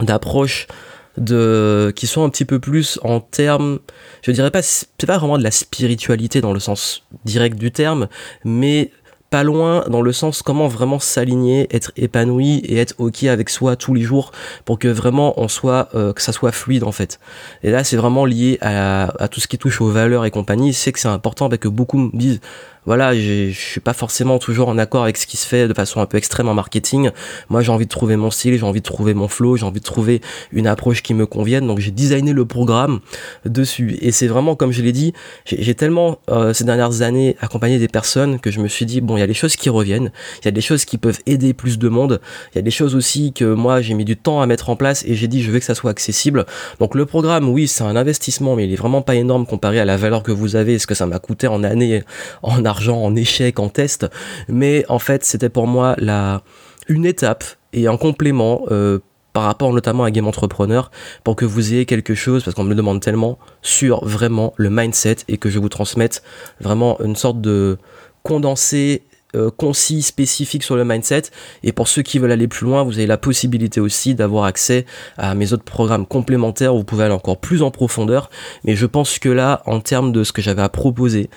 d'approches 0.00 0.68
de 1.16 1.92
qui 1.96 2.06
sont 2.06 2.22
un 2.22 2.28
petit 2.28 2.44
peu 2.44 2.60
plus 2.60 3.00
en 3.02 3.18
termes 3.18 3.80
je 4.22 4.30
dirais 4.30 4.52
pas 4.52 4.60
pas 5.04 5.18
vraiment 5.18 5.36
de 5.36 5.42
la 5.42 5.50
spiritualité 5.50 6.40
dans 6.40 6.52
le 6.52 6.60
sens 6.60 7.02
direct 7.24 7.58
du 7.58 7.72
terme 7.72 8.06
mais 8.44 8.92
pas 9.30 9.42
loin 9.42 9.84
dans 9.88 10.00
le 10.00 10.12
sens 10.12 10.42
comment 10.42 10.68
vraiment 10.68 10.98
s'aligner, 10.98 11.68
être 11.74 11.92
épanoui 11.96 12.58
et 12.64 12.78
être 12.78 12.94
ok 12.98 13.24
avec 13.24 13.50
soi 13.50 13.76
tous 13.76 13.94
les 13.94 14.02
jours 14.02 14.32
pour 14.64 14.78
que 14.78 14.88
vraiment 14.88 15.38
on 15.40 15.48
soit 15.48 15.88
euh, 15.94 16.12
que 16.12 16.22
ça 16.22 16.32
soit 16.32 16.52
fluide 16.52 16.84
en 16.84 16.92
fait. 16.92 17.20
Et 17.62 17.70
là 17.70 17.84
c'est 17.84 17.96
vraiment 17.96 18.24
lié 18.24 18.58
à, 18.60 19.12
à, 19.22 19.28
tout 19.28 19.40
ce 19.40 19.48
qui 19.48 19.58
touche 19.58 19.80
aux 19.80 19.90
valeurs 19.90 20.24
et 20.24 20.30
compagnie. 20.30 20.72
C'est 20.72 20.92
que 20.92 20.98
c'est 20.98 21.08
important 21.08 21.48
parce 21.48 21.60
que 21.60 21.68
beaucoup 21.68 21.98
me 21.98 22.16
disent 22.16 22.40
voilà, 22.88 23.14
je 23.14 23.50
suis 23.50 23.80
pas 23.80 23.92
forcément 23.92 24.38
toujours 24.38 24.70
en 24.70 24.78
accord 24.78 25.02
avec 25.02 25.18
ce 25.18 25.26
qui 25.26 25.36
se 25.36 25.46
fait 25.46 25.68
de 25.68 25.74
façon 25.74 26.00
un 26.00 26.06
peu 26.06 26.16
extrême 26.16 26.48
en 26.48 26.54
marketing. 26.54 27.10
Moi, 27.50 27.60
j'ai 27.60 27.70
envie 27.70 27.84
de 27.84 27.90
trouver 27.90 28.16
mon 28.16 28.30
style, 28.30 28.56
j'ai 28.56 28.64
envie 28.64 28.80
de 28.80 28.86
trouver 28.86 29.12
mon 29.12 29.28
flow, 29.28 29.58
j'ai 29.58 29.66
envie 29.66 29.80
de 29.80 29.84
trouver 29.84 30.22
une 30.52 30.66
approche 30.66 31.02
qui 31.02 31.12
me 31.12 31.26
convienne. 31.26 31.66
Donc, 31.66 31.80
j'ai 31.80 31.90
designé 31.90 32.32
le 32.32 32.46
programme 32.46 33.00
dessus. 33.44 33.98
Et 34.00 34.10
c'est 34.10 34.26
vraiment, 34.26 34.56
comme 34.56 34.72
je 34.72 34.80
l'ai 34.80 34.92
dit, 34.92 35.12
j'ai 35.44 35.74
tellement 35.74 36.20
euh, 36.30 36.54
ces 36.54 36.64
dernières 36.64 37.02
années 37.02 37.36
accompagné 37.42 37.78
des 37.78 37.88
personnes 37.88 38.40
que 38.40 38.50
je 38.50 38.58
me 38.58 38.68
suis 38.68 38.86
dit 38.86 39.02
bon, 39.02 39.18
il 39.18 39.20
y 39.20 39.22
a 39.22 39.26
des 39.26 39.34
choses 39.34 39.56
qui 39.56 39.68
reviennent, 39.68 40.10
il 40.40 40.46
y 40.46 40.48
a 40.48 40.52
des 40.52 40.62
choses 40.62 40.86
qui 40.86 40.96
peuvent 40.96 41.20
aider 41.26 41.52
plus 41.52 41.78
de 41.78 41.90
monde, 41.90 42.22
il 42.54 42.56
y 42.56 42.58
a 42.58 42.62
des 42.62 42.70
choses 42.70 42.94
aussi 42.94 43.34
que 43.34 43.52
moi 43.52 43.82
j'ai 43.82 43.92
mis 43.92 44.06
du 44.06 44.16
temps 44.16 44.40
à 44.40 44.46
mettre 44.46 44.70
en 44.70 44.76
place 44.76 45.04
et 45.04 45.14
j'ai 45.14 45.28
dit 45.28 45.42
je 45.42 45.50
veux 45.50 45.58
que 45.58 45.66
ça 45.66 45.74
soit 45.74 45.90
accessible. 45.90 46.46
Donc, 46.80 46.94
le 46.94 47.04
programme, 47.04 47.50
oui, 47.50 47.68
c'est 47.68 47.84
un 47.84 47.96
investissement, 47.96 48.56
mais 48.56 48.64
il 48.64 48.72
est 48.72 48.76
vraiment 48.76 49.02
pas 49.02 49.14
énorme 49.14 49.44
comparé 49.44 49.78
à 49.78 49.84
la 49.84 49.98
valeur 49.98 50.22
que 50.22 50.32
vous 50.32 50.56
avez, 50.56 50.78
ce 50.78 50.86
que 50.86 50.94
ça 50.94 51.04
m'a 51.04 51.18
coûté 51.18 51.48
en 51.48 51.62
années, 51.62 52.02
en 52.42 52.64
argent 52.64 52.77
en 52.86 53.16
échec, 53.16 53.58
en 53.58 53.68
test, 53.68 54.06
mais 54.48 54.84
en 54.88 54.98
fait 54.98 55.24
c'était 55.24 55.48
pour 55.48 55.66
moi 55.66 55.94
la 55.98 56.42
une 56.88 57.04
étape 57.04 57.44
et 57.72 57.86
un 57.86 57.96
complément 57.96 58.62
euh, 58.70 58.98
par 59.32 59.44
rapport 59.44 59.72
notamment 59.72 60.04
à 60.04 60.10
Game 60.10 60.26
Entrepreneur 60.26 60.90
pour 61.22 61.36
que 61.36 61.44
vous 61.44 61.72
ayez 61.72 61.86
quelque 61.86 62.14
chose, 62.14 62.42
parce 62.44 62.54
qu'on 62.54 62.64
me 62.64 62.70
le 62.70 62.74
demande 62.74 63.00
tellement, 63.00 63.38
sur 63.62 64.04
vraiment 64.04 64.54
le 64.56 64.70
mindset 64.70 65.18
et 65.28 65.36
que 65.36 65.50
je 65.50 65.58
vous 65.58 65.68
transmette 65.68 66.22
vraiment 66.60 66.98
une 67.00 67.14
sorte 67.14 67.40
de 67.40 67.78
condensé 68.22 69.02
euh, 69.36 69.50
concis, 69.50 70.02
spécifique 70.02 70.62
sur 70.62 70.76
le 70.76 70.84
mindset. 70.84 71.24
Et 71.62 71.72
pour 71.72 71.88
ceux 71.88 72.02
qui 72.02 72.18
veulent 72.18 72.32
aller 72.32 72.48
plus 72.48 72.64
loin, 72.64 72.82
vous 72.82 72.94
avez 72.98 73.06
la 73.06 73.18
possibilité 73.18 73.80
aussi 73.80 74.14
d'avoir 74.14 74.44
accès 74.44 74.86
à 75.18 75.34
mes 75.34 75.52
autres 75.52 75.64
programmes 75.64 76.06
complémentaires 76.06 76.74
où 76.74 76.78
vous 76.78 76.84
pouvez 76.84 77.04
aller 77.04 77.14
encore 77.14 77.38
plus 77.38 77.62
en 77.62 77.70
profondeur. 77.70 78.30
Mais 78.64 78.74
je 78.74 78.86
pense 78.86 79.18
que 79.18 79.28
là, 79.28 79.62
en 79.66 79.80
termes 79.80 80.12
de 80.12 80.24
ce 80.24 80.32
que 80.32 80.40
j'avais 80.40 80.62
à 80.62 80.68
proposer 80.68 81.28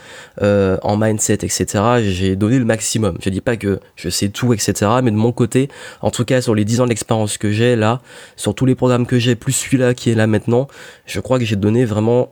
euh, 0.42 0.78
en 0.84 0.96
mindset, 0.96 1.34
etc., 1.34 1.66
j'ai 2.02 2.36
donné 2.36 2.60
le 2.60 2.66
maximum. 2.66 3.18
Je 3.22 3.30
dis 3.30 3.42
pas 3.42 3.58
que 3.58 3.80
je 3.96 4.10
sais 4.10 4.30
tout, 4.30 4.54
etc., 4.54 4.74
mais 5.04 5.12
de 5.12 5.18
mon 5.18 5.32
côté, 5.32 5.70
en 6.02 6.12
tout 6.12 6.24
cas 6.24 6.42
sur 6.42 6.56
les 6.56 6.66
10 6.66 6.82
ans 6.82 6.88
d'expérience 6.88 7.38
que 7.38 7.52
j'ai 7.52 7.76
là, 7.76 8.02
sur 8.36 8.56
tous 8.56 8.66
les 8.66 8.76
programmes 8.76 9.06
que 9.06 9.20
j'ai, 9.20 9.36
plus 9.36 9.54
celui-là 9.54 9.94
qui 9.94 10.12
est 10.12 10.16
là 10.16 10.28
maintenant, 10.28 10.68
je 11.06 11.20
crois 11.20 11.40
que 11.40 11.46
j'ai 11.46 11.56
donné 11.56 11.86
vraiment 11.86 12.32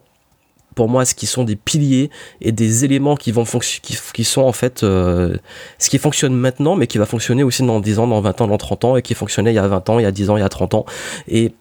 pour 0.80 0.88
moi 0.88 1.04
ce 1.04 1.14
qui 1.14 1.26
sont 1.26 1.44
des 1.44 1.58
piliers 1.58 2.10
et 2.40 2.54
des 2.54 2.86
éléments 2.86 3.18
qui 3.18 3.34
vont 3.34 3.44
qui, 3.44 3.98
qui 4.14 4.24
sont 4.24 4.44
en 4.44 4.54
fait 4.54 4.84
euh, 4.84 5.36
ce 5.78 5.90
qui 5.90 5.98
fonctionne 5.98 6.34
maintenant 6.34 6.78
mais 6.78 6.88
qui 6.88 6.98
va 6.98 7.06
fonctionner 7.06 7.44
aussi 7.44 7.64
dans 7.64 7.82
10 7.82 8.00
ans, 8.00 8.08
dans 8.08 8.22
20 8.22 8.40
ans, 8.40 8.48
dans 8.48 8.58
30 8.58 8.86
ans 8.86 8.96
et 8.96 9.02
qui 9.02 9.14
fonctionnait 9.14 9.52
il 9.52 9.56
y 9.56 9.60
a 9.60 9.68
20 9.68 9.90
ans, 9.90 10.00
il 10.00 10.04
y 10.04 10.06
a 10.06 10.12
10 10.14 10.30
ans, 10.30 10.38
il 10.38 10.40
y 10.40 10.44
a 10.44 10.48
30 10.48 10.76
ans. 10.76 10.86
Et 11.28 11.52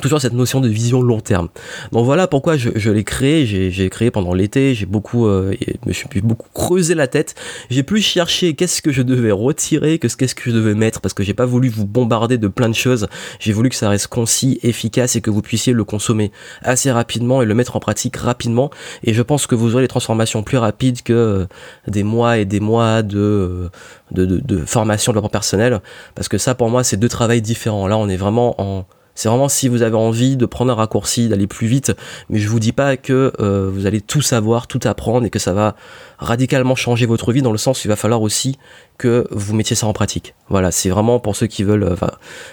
toujours 0.00 0.20
cette 0.20 0.32
notion 0.32 0.60
de 0.60 0.68
vision 0.68 1.00
long 1.02 1.20
terme. 1.20 1.48
Donc 1.92 2.04
voilà 2.04 2.26
pourquoi 2.26 2.56
je, 2.56 2.70
je 2.74 2.90
l'ai 2.90 3.04
créé. 3.04 3.46
J'ai 3.46 3.90
créé 3.90 4.10
pendant 4.10 4.34
l'été. 4.34 4.74
J'ai 4.74 4.86
beaucoup, 4.86 5.26
euh, 5.26 5.54
me 5.86 5.92
suis 5.92 6.08
beaucoup 6.22 6.48
creusé 6.54 6.94
la 6.94 7.06
tête. 7.06 7.34
J'ai 7.70 7.82
plus 7.82 8.02
cherché 8.02 8.54
qu'est-ce 8.54 8.82
que 8.82 8.92
je 8.92 9.02
devais 9.02 9.32
retirer 9.32 9.98
que 9.98 10.06
qu'est-ce 10.06 10.34
que 10.34 10.50
je 10.50 10.54
devais 10.54 10.74
mettre 10.74 11.00
parce 11.00 11.14
que 11.14 11.22
j'ai 11.22 11.34
pas 11.34 11.46
voulu 11.46 11.68
vous 11.68 11.86
bombarder 11.86 12.38
de 12.38 12.48
plein 12.48 12.68
de 12.68 12.74
choses. 12.74 13.08
J'ai 13.38 13.52
voulu 13.52 13.68
que 13.68 13.76
ça 13.76 13.88
reste 13.88 14.08
concis, 14.08 14.58
efficace 14.62 15.16
et 15.16 15.20
que 15.20 15.30
vous 15.30 15.42
puissiez 15.42 15.72
le 15.72 15.84
consommer 15.84 16.32
assez 16.62 16.90
rapidement 16.90 17.42
et 17.42 17.46
le 17.46 17.54
mettre 17.54 17.76
en 17.76 17.80
pratique 17.80 18.16
rapidement. 18.16 18.70
Et 19.04 19.14
je 19.14 19.22
pense 19.22 19.46
que 19.46 19.54
vous 19.54 19.74
aurez 19.74 19.82
les 19.82 19.88
transformations 19.88 20.42
plus 20.42 20.58
rapides 20.58 21.02
que 21.02 21.12
euh, 21.12 21.46
des 21.88 22.02
mois 22.02 22.38
et 22.38 22.44
des 22.44 22.60
mois 22.60 23.02
de, 23.02 23.18
euh, 23.18 23.68
de, 24.12 24.24
de, 24.24 24.38
de 24.38 24.64
formation 24.64 25.12
de 25.12 25.16
développement 25.16 25.28
personnel 25.28 25.80
parce 26.14 26.28
que 26.28 26.38
ça 26.38 26.54
pour 26.54 26.68
moi 26.68 26.84
c'est 26.84 26.96
deux 26.96 27.08
travails 27.08 27.42
différents. 27.42 27.86
Là 27.86 27.96
on 27.96 28.08
est 28.08 28.16
vraiment 28.16 28.60
en 28.60 28.86
C'est 29.16 29.28
vraiment 29.28 29.48
si 29.48 29.68
vous 29.68 29.82
avez 29.82 29.96
envie 29.96 30.36
de 30.36 30.46
prendre 30.46 30.70
un 30.70 30.76
raccourci, 30.76 31.28
d'aller 31.28 31.48
plus 31.48 31.66
vite, 31.66 31.92
mais 32.30 32.38
je 32.38 32.48
vous 32.48 32.60
dis 32.60 32.72
pas 32.72 32.96
que 32.96 33.32
euh, 33.40 33.68
vous 33.72 33.86
allez 33.86 34.00
tout 34.00 34.22
savoir, 34.22 34.68
tout 34.68 34.80
apprendre 34.84 35.26
et 35.26 35.30
que 35.30 35.38
ça 35.40 35.52
va 35.52 35.74
radicalement 36.18 36.74
changer 36.74 37.06
votre 37.06 37.32
vie 37.32 37.42
dans 37.42 37.52
le 37.52 37.58
sens 37.58 37.84
où 37.84 37.86
il 37.86 37.88
va 37.88 37.96
falloir 37.96 38.22
aussi 38.22 38.58
que 38.98 39.26
vous 39.30 39.54
mettiez 39.54 39.76
ça 39.76 39.86
en 39.86 39.92
pratique. 39.92 40.34
Voilà, 40.48 40.70
c'est 40.70 40.88
vraiment 40.88 41.18
pour 41.18 41.36
ceux 41.36 41.46
qui 41.46 41.64
veulent, 41.64 41.84
euh, 41.84 41.96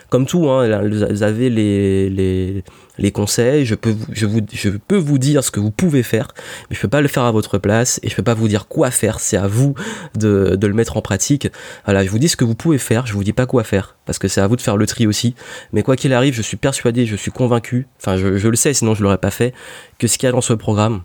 comme 0.10 0.26
tout, 0.26 0.50
hein, 0.50 0.82
vous 0.82 1.24
avez 1.24 1.50
les, 1.50 2.10
les, 2.10 2.64
les 2.98 3.12
conseils, 3.12 3.66
je 3.66 3.76
peux, 3.76 3.92
vous, 3.92 4.06
je, 4.12 4.26
vous, 4.26 4.42
je 4.52 4.70
peux 4.70 4.98
vous 4.98 5.18
dire 5.18 5.44
ce 5.44 5.52
que 5.52 5.60
vous 5.60 5.72
pouvez 5.72 6.04
faire, 6.04 6.28
mais 6.70 6.76
je 6.76 6.82
peux 6.82 6.90
pas 6.90 7.02
le 7.02 7.08
faire 7.08 7.24
à 7.24 7.32
votre 7.32 7.58
place 7.58 8.00
et 8.04 8.10
je 8.10 8.16
peux 8.16 8.24
pas 8.24 8.34
vous 8.34 8.48
dire 8.48 8.68
quoi 8.68 8.92
faire, 8.92 9.20
c'est 9.20 9.38
à 9.38 9.48
vous 9.48 9.74
de, 10.16 10.56
de 10.56 10.68
le 10.68 10.74
mettre 10.74 10.98
en 10.98 11.02
pratique. 11.02 11.48
Voilà, 11.86 12.04
je 12.04 12.10
vous 12.10 12.20
dis 12.20 12.28
ce 12.28 12.36
que 12.36 12.44
vous 12.44 12.56
pouvez 12.56 12.78
faire, 12.78 13.06
je 13.06 13.14
vous 13.14 13.24
dis 13.24 13.34
pas 13.34 13.46
quoi 13.46 13.64
faire, 13.64 13.96
parce 14.06 14.20
que 14.20 14.28
c'est 14.28 14.42
à 14.42 14.48
vous 14.48 14.58
de 14.58 14.62
faire 14.62 14.76
le 14.76 14.86
tri 14.86 15.08
aussi, 15.08 15.36
mais 15.72 15.82
quoi 15.82 15.96
qu'il 15.96 16.14
arrive, 16.14 16.34
je 16.34 16.42
suis 16.42 16.58
persuadé, 16.58 17.06
je 17.06 17.16
suis 17.16 17.32
convaincu, 17.32 17.88
enfin 18.02 18.18
je, 18.18 18.38
je 18.38 18.48
le 18.50 18.56
sais, 18.58 18.74
sinon 18.74 18.96
je 18.96 19.04
l'aurais 19.04 19.18
pas 19.18 19.32
fait, 19.32 19.54
que 19.98 20.08
ce 20.08 20.18
qu'il 20.18 20.28
y 20.28 20.30
a 20.30 20.34
dans 20.34 20.42
ce 20.42 20.54
programme 20.54 21.04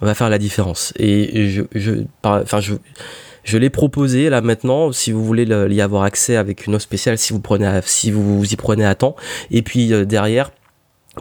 va 0.00 0.14
faire 0.14 0.28
la 0.28 0.38
différence. 0.38 0.92
Et 0.96 1.48
je, 1.48 1.62
je, 1.74 1.92
enfin 2.22 2.60
je 2.60 2.74
je 3.46 3.58
l'ai 3.58 3.70
proposé 3.70 4.28
là 4.28 4.40
maintenant, 4.40 4.90
si 4.90 5.12
vous 5.12 5.24
voulez 5.24 5.44
y 5.44 5.80
avoir 5.80 6.02
accès 6.02 6.34
avec 6.34 6.66
une 6.66 6.74
offre 6.74 6.82
spéciale, 6.82 7.16
si 7.16 7.32
vous 7.32 7.38
prenez, 7.38 7.80
si 7.84 8.10
vous 8.10 8.44
y 8.44 8.56
prenez 8.56 8.84
à 8.84 8.96
temps. 8.96 9.14
Et 9.52 9.62
puis 9.62 9.92
euh, 9.92 10.04
derrière, 10.04 10.50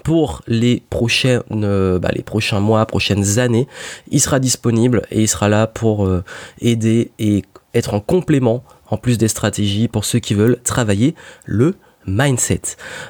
pour 0.03 0.41
les 0.47 0.81
prochains, 0.89 1.43
euh, 1.51 1.99
bah, 1.99 2.09
les 2.13 2.23
prochains 2.23 2.59
mois, 2.59 2.85
prochaines 2.87 3.37
années, 3.37 3.67
il 4.09 4.19
sera 4.19 4.39
disponible 4.39 5.03
et 5.11 5.21
il 5.21 5.27
sera 5.27 5.49
là 5.49 5.67
pour 5.67 6.07
euh, 6.07 6.23
aider 6.59 7.11
et 7.19 7.43
être 7.75 7.93
en 7.93 7.99
complément 7.99 8.63
en 8.89 8.97
plus 8.97 9.19
des 9.19 9.27
stratégies 9.27 9.87
pour 9.87 10.03
ceux 10.03 10.19
qui 10.19 10.33
veulent 10.33 10.57
travailler 10.63 11.13
le 11.45 11.75
mindset. 12.07 12.61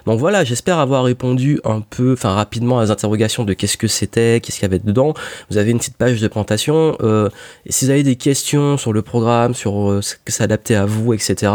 Donc 0.05 0.19
voilà, 0.19 0.43
j'espère 0.43 0.79
avoir 0.79 1.03
répondu 1.03 1.59
un 1.63 1.81
peu, 1.81 2.13
enfin 2.13 2.33
rapidement 2.33 2.79
à 2.79 2.85
les 2.85 2.91
interrogations 2.91 3.43
de 3.43 3.53
qu'est-ce 3.53 3.77
que 3.77 3.87
c'était, 3.87 4.39
qu'est-ce 4.41 4.57
qu'il 4.57 4.63
y 4.63 4.71
avait 4.71 4.79
dedans. 4.79 5.13
Vous 5.49 5.57
avez 5.57 5.71
une 5.71 5.77
petite 5.77 5.97
page 5.97 6.21
de 6.21 6.27
présentation. 6.27 6.97
Euh, 7.01 7.29
si 7.69 7.85
vous 7.85 7.91
avez 7.91 8.03
des 8.03 8.15
questions 8.15 8.77
sur 8.77 8.93
le 8.93 9.01
programme, 9.01 9.53
sur 9.53 9.91
euh, 9.91 10.01
ce 10.01 10.15
que 10.15 10.31
c'est 10.31 10.43
adapté 10.43 10.75
à 10.75 10.85
vous, 10.85 11.13
etc., 11.13 11.51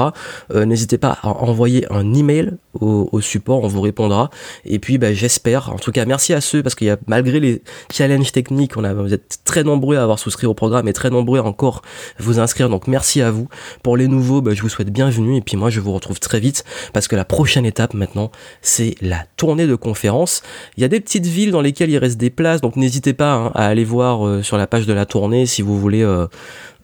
euh, 0.55 0.65
n'hésitez 0.65 0.99
pas 0.99 1.19
à 1.23 1.29
envoyer 1.29 1.87
un 1.91 2.15
email 2.15 2.53
au, 2.79 3.21
support, 3.21 3.63
on 3.63 3.69
vous 3.69 3.81
répondra. 3.81 4.31
Et 4.65 4.79
puis 4.79 4.99
bah, 4.99 5.13
j'espère, 5.13 5.73
en 5.73 5.79
tout 5.79 5.93
cas 5.93 6.05
merci 6.05 6.33
à 6.33 6.41
ceux, 6.41 6.63
parce 6.63 6.75
qu'il 6.75 6.87
y 6.87 6.91
a 6.91 6.99
malgré 7.07 7.41
les 7.41 7.63
challenges 7.93 8.33
techniques, 8.33 8.77
on 8.77 8.85
a, 8.85 8.95
vous 8.95 9.13
êtes 9.13 9.41
très 9.45 9.65
nombreux 9.65 9.97
à 9.97 10.03
avoir 10.03 10.19
souscrit 10.19 10.47
au 10.47 10.55
programme 10.55 10.89
et 10.89 10.93
très 10.93 11.11
nombreux 11.11 11.41
à 11.41 11.43
encore 11.43 11.83
vous 12.19 12.39
inscrire. 12.39 12.69
Donc 12.69 12.87
merci 12.87 13.23
à 13.23 13.31
vous. 13.31 13.49
Pour 13.83 13.97
les 13.97 14.09
nouveaux, 14.09 14.41
bah, 14.41 14.55
je 14.55 14.63
vous 14.63 14.69
souhaite 14.69 14.91
bienvenue 14.91 15.37
et 15.37 15.41
puis 15.41 15.57
moi 15.57 15.71
je 15.71 15.81
vous 15.81 15.93
retrouve 15.93 16.21
très 16.21 16.41
vite 16.41 16.65
parce 16.93 17.09
que 17.09 17.17
la 17.17 17.25
prochaine 17.25 17.67
étape 17.67 17.95
maintenant, 17.95 18.31
c'est 18.63 18.95
la 19.01 19.25
tournée 19.37 19.67
de 19.67 19.75
conférences. 19.75 20.43
Il 20.77 20.83
y 20.83 20.85
a 20.85 20.89
des 20.89 21.01
petites 21.01 21.27
villes 21.27 21.51
dans 21.51 21.63
lesquelles 21.63 21.91
il 21.91 21.99
reste 21.99 22.19
des 22.19 22.31
places, 22.31 22.61
donc 22.61 22.77
n'hésitez 22.77 23.13
pas 23.13 23.33
hein, 23.33 23.53
à 23.55 23.67
aller 23.67 23.85
voir 23.85 24.27
euh, 24.27 24.43
sur 24.43 24.57
la 24.57 24.67
page 24.67 24.87
de 24.87 24.93
la 24.93 25.07
tournée 25.07 25.47
si 25.47 25.63
vous 25.63 25.79
voulez 25.79 26.03
euh, 26.03 26.27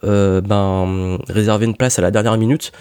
euh, 0.04 0.40
ben, 0.40 1.18
réserver 1.28 1.66
une 1.66 1.76
place 1.76 1.98
à 1.98 2.02
la 2.02 2.10
dernière 2.10 2.36
minute. 2.36 2.72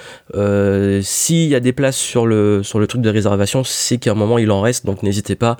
S'il 1.02 1.48
y 1.48 1.56
a 1.56 1.60
des 1.60 1.74
places 1.74 1.98
sur 1.98 2.26
le, 2.26 2.64
sur 2.64 2.80
le 2.80 2.88
truc 2.88 3.02
de 3.02 3.10
réservation, 3.10 3.64
c'est 3.64 3.98
qu'à 3.98 4.12
un 4.12 4.16
moment 4.16 4.38
il 4.38 4.52
en 4.52 4.62
reste, 4.62 4.86
donc 4.86 5.04
n'hésitez 5.04 5.36
pas. 5.36 5.58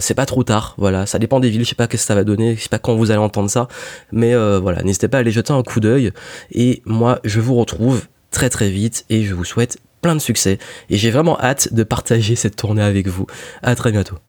c'est 0.00 0.14
pas 0.14 0.26
trop 0.26 0.44
tard, 0.44 0.74
voilà. 0.78 1.06
Ça 1.06 1.18
dépend 1.18 1.40
des 1.40 1.50
villes, 1.50 1.64
je 1.64 1.68
sais 1.70 1.74
pas 1.74 1.84
ce 1.84 1.88
que 1.88 1.96
ça 1.96 2.14
va 2.14 2.24
donner, 2.24 2.56
je 2.56 2.62
sais 2.62 2.68
pas 2.68 2.78
quand 2.78 2.94
vous 2.94 3.10
allez 3.10 3.20
entendre 3.20 3.50
ça, 3.50 3.68
mais 4.12 4.34
voilà, 4.58 4.82
n'hésitez 4.82 5.08
pas 5.08 5.18
à 5.18 5.20
aller 5.20 5.30
jeter 5.30 5.52
un 5.52 5.62
coup 5.62 5.80
d'œil. 5.80 6.12
Et 6.52 6.82
moi, 6.86 7.20
je 7.24 7.40
vous 7.40 7.54
retrouve 7.54 8.06
très 8.30 8.50
très 8.50 8.70
vite 8.70 9.04
et 9.10 9.22
je 9.22 9.34
vous 9.34 9.44
souhaite 9.44 9.78
plein 10.00 10.16
de 10.16 10.20
succès 10.20 10.58
et 10.90 10.96
j'ai 10.98 11.10
vraiment 11.10 11.38
hâte 11.40 11.72
de 11.72 11.84
partager 11.84 12.34
cette 12.34 12.56
tournée 12.56 12.82
avec 12.82 13.06
vous. 13.06 13.26
À 13.62 13.74
très 13.74 13.92
bientôt. 13.92 14.16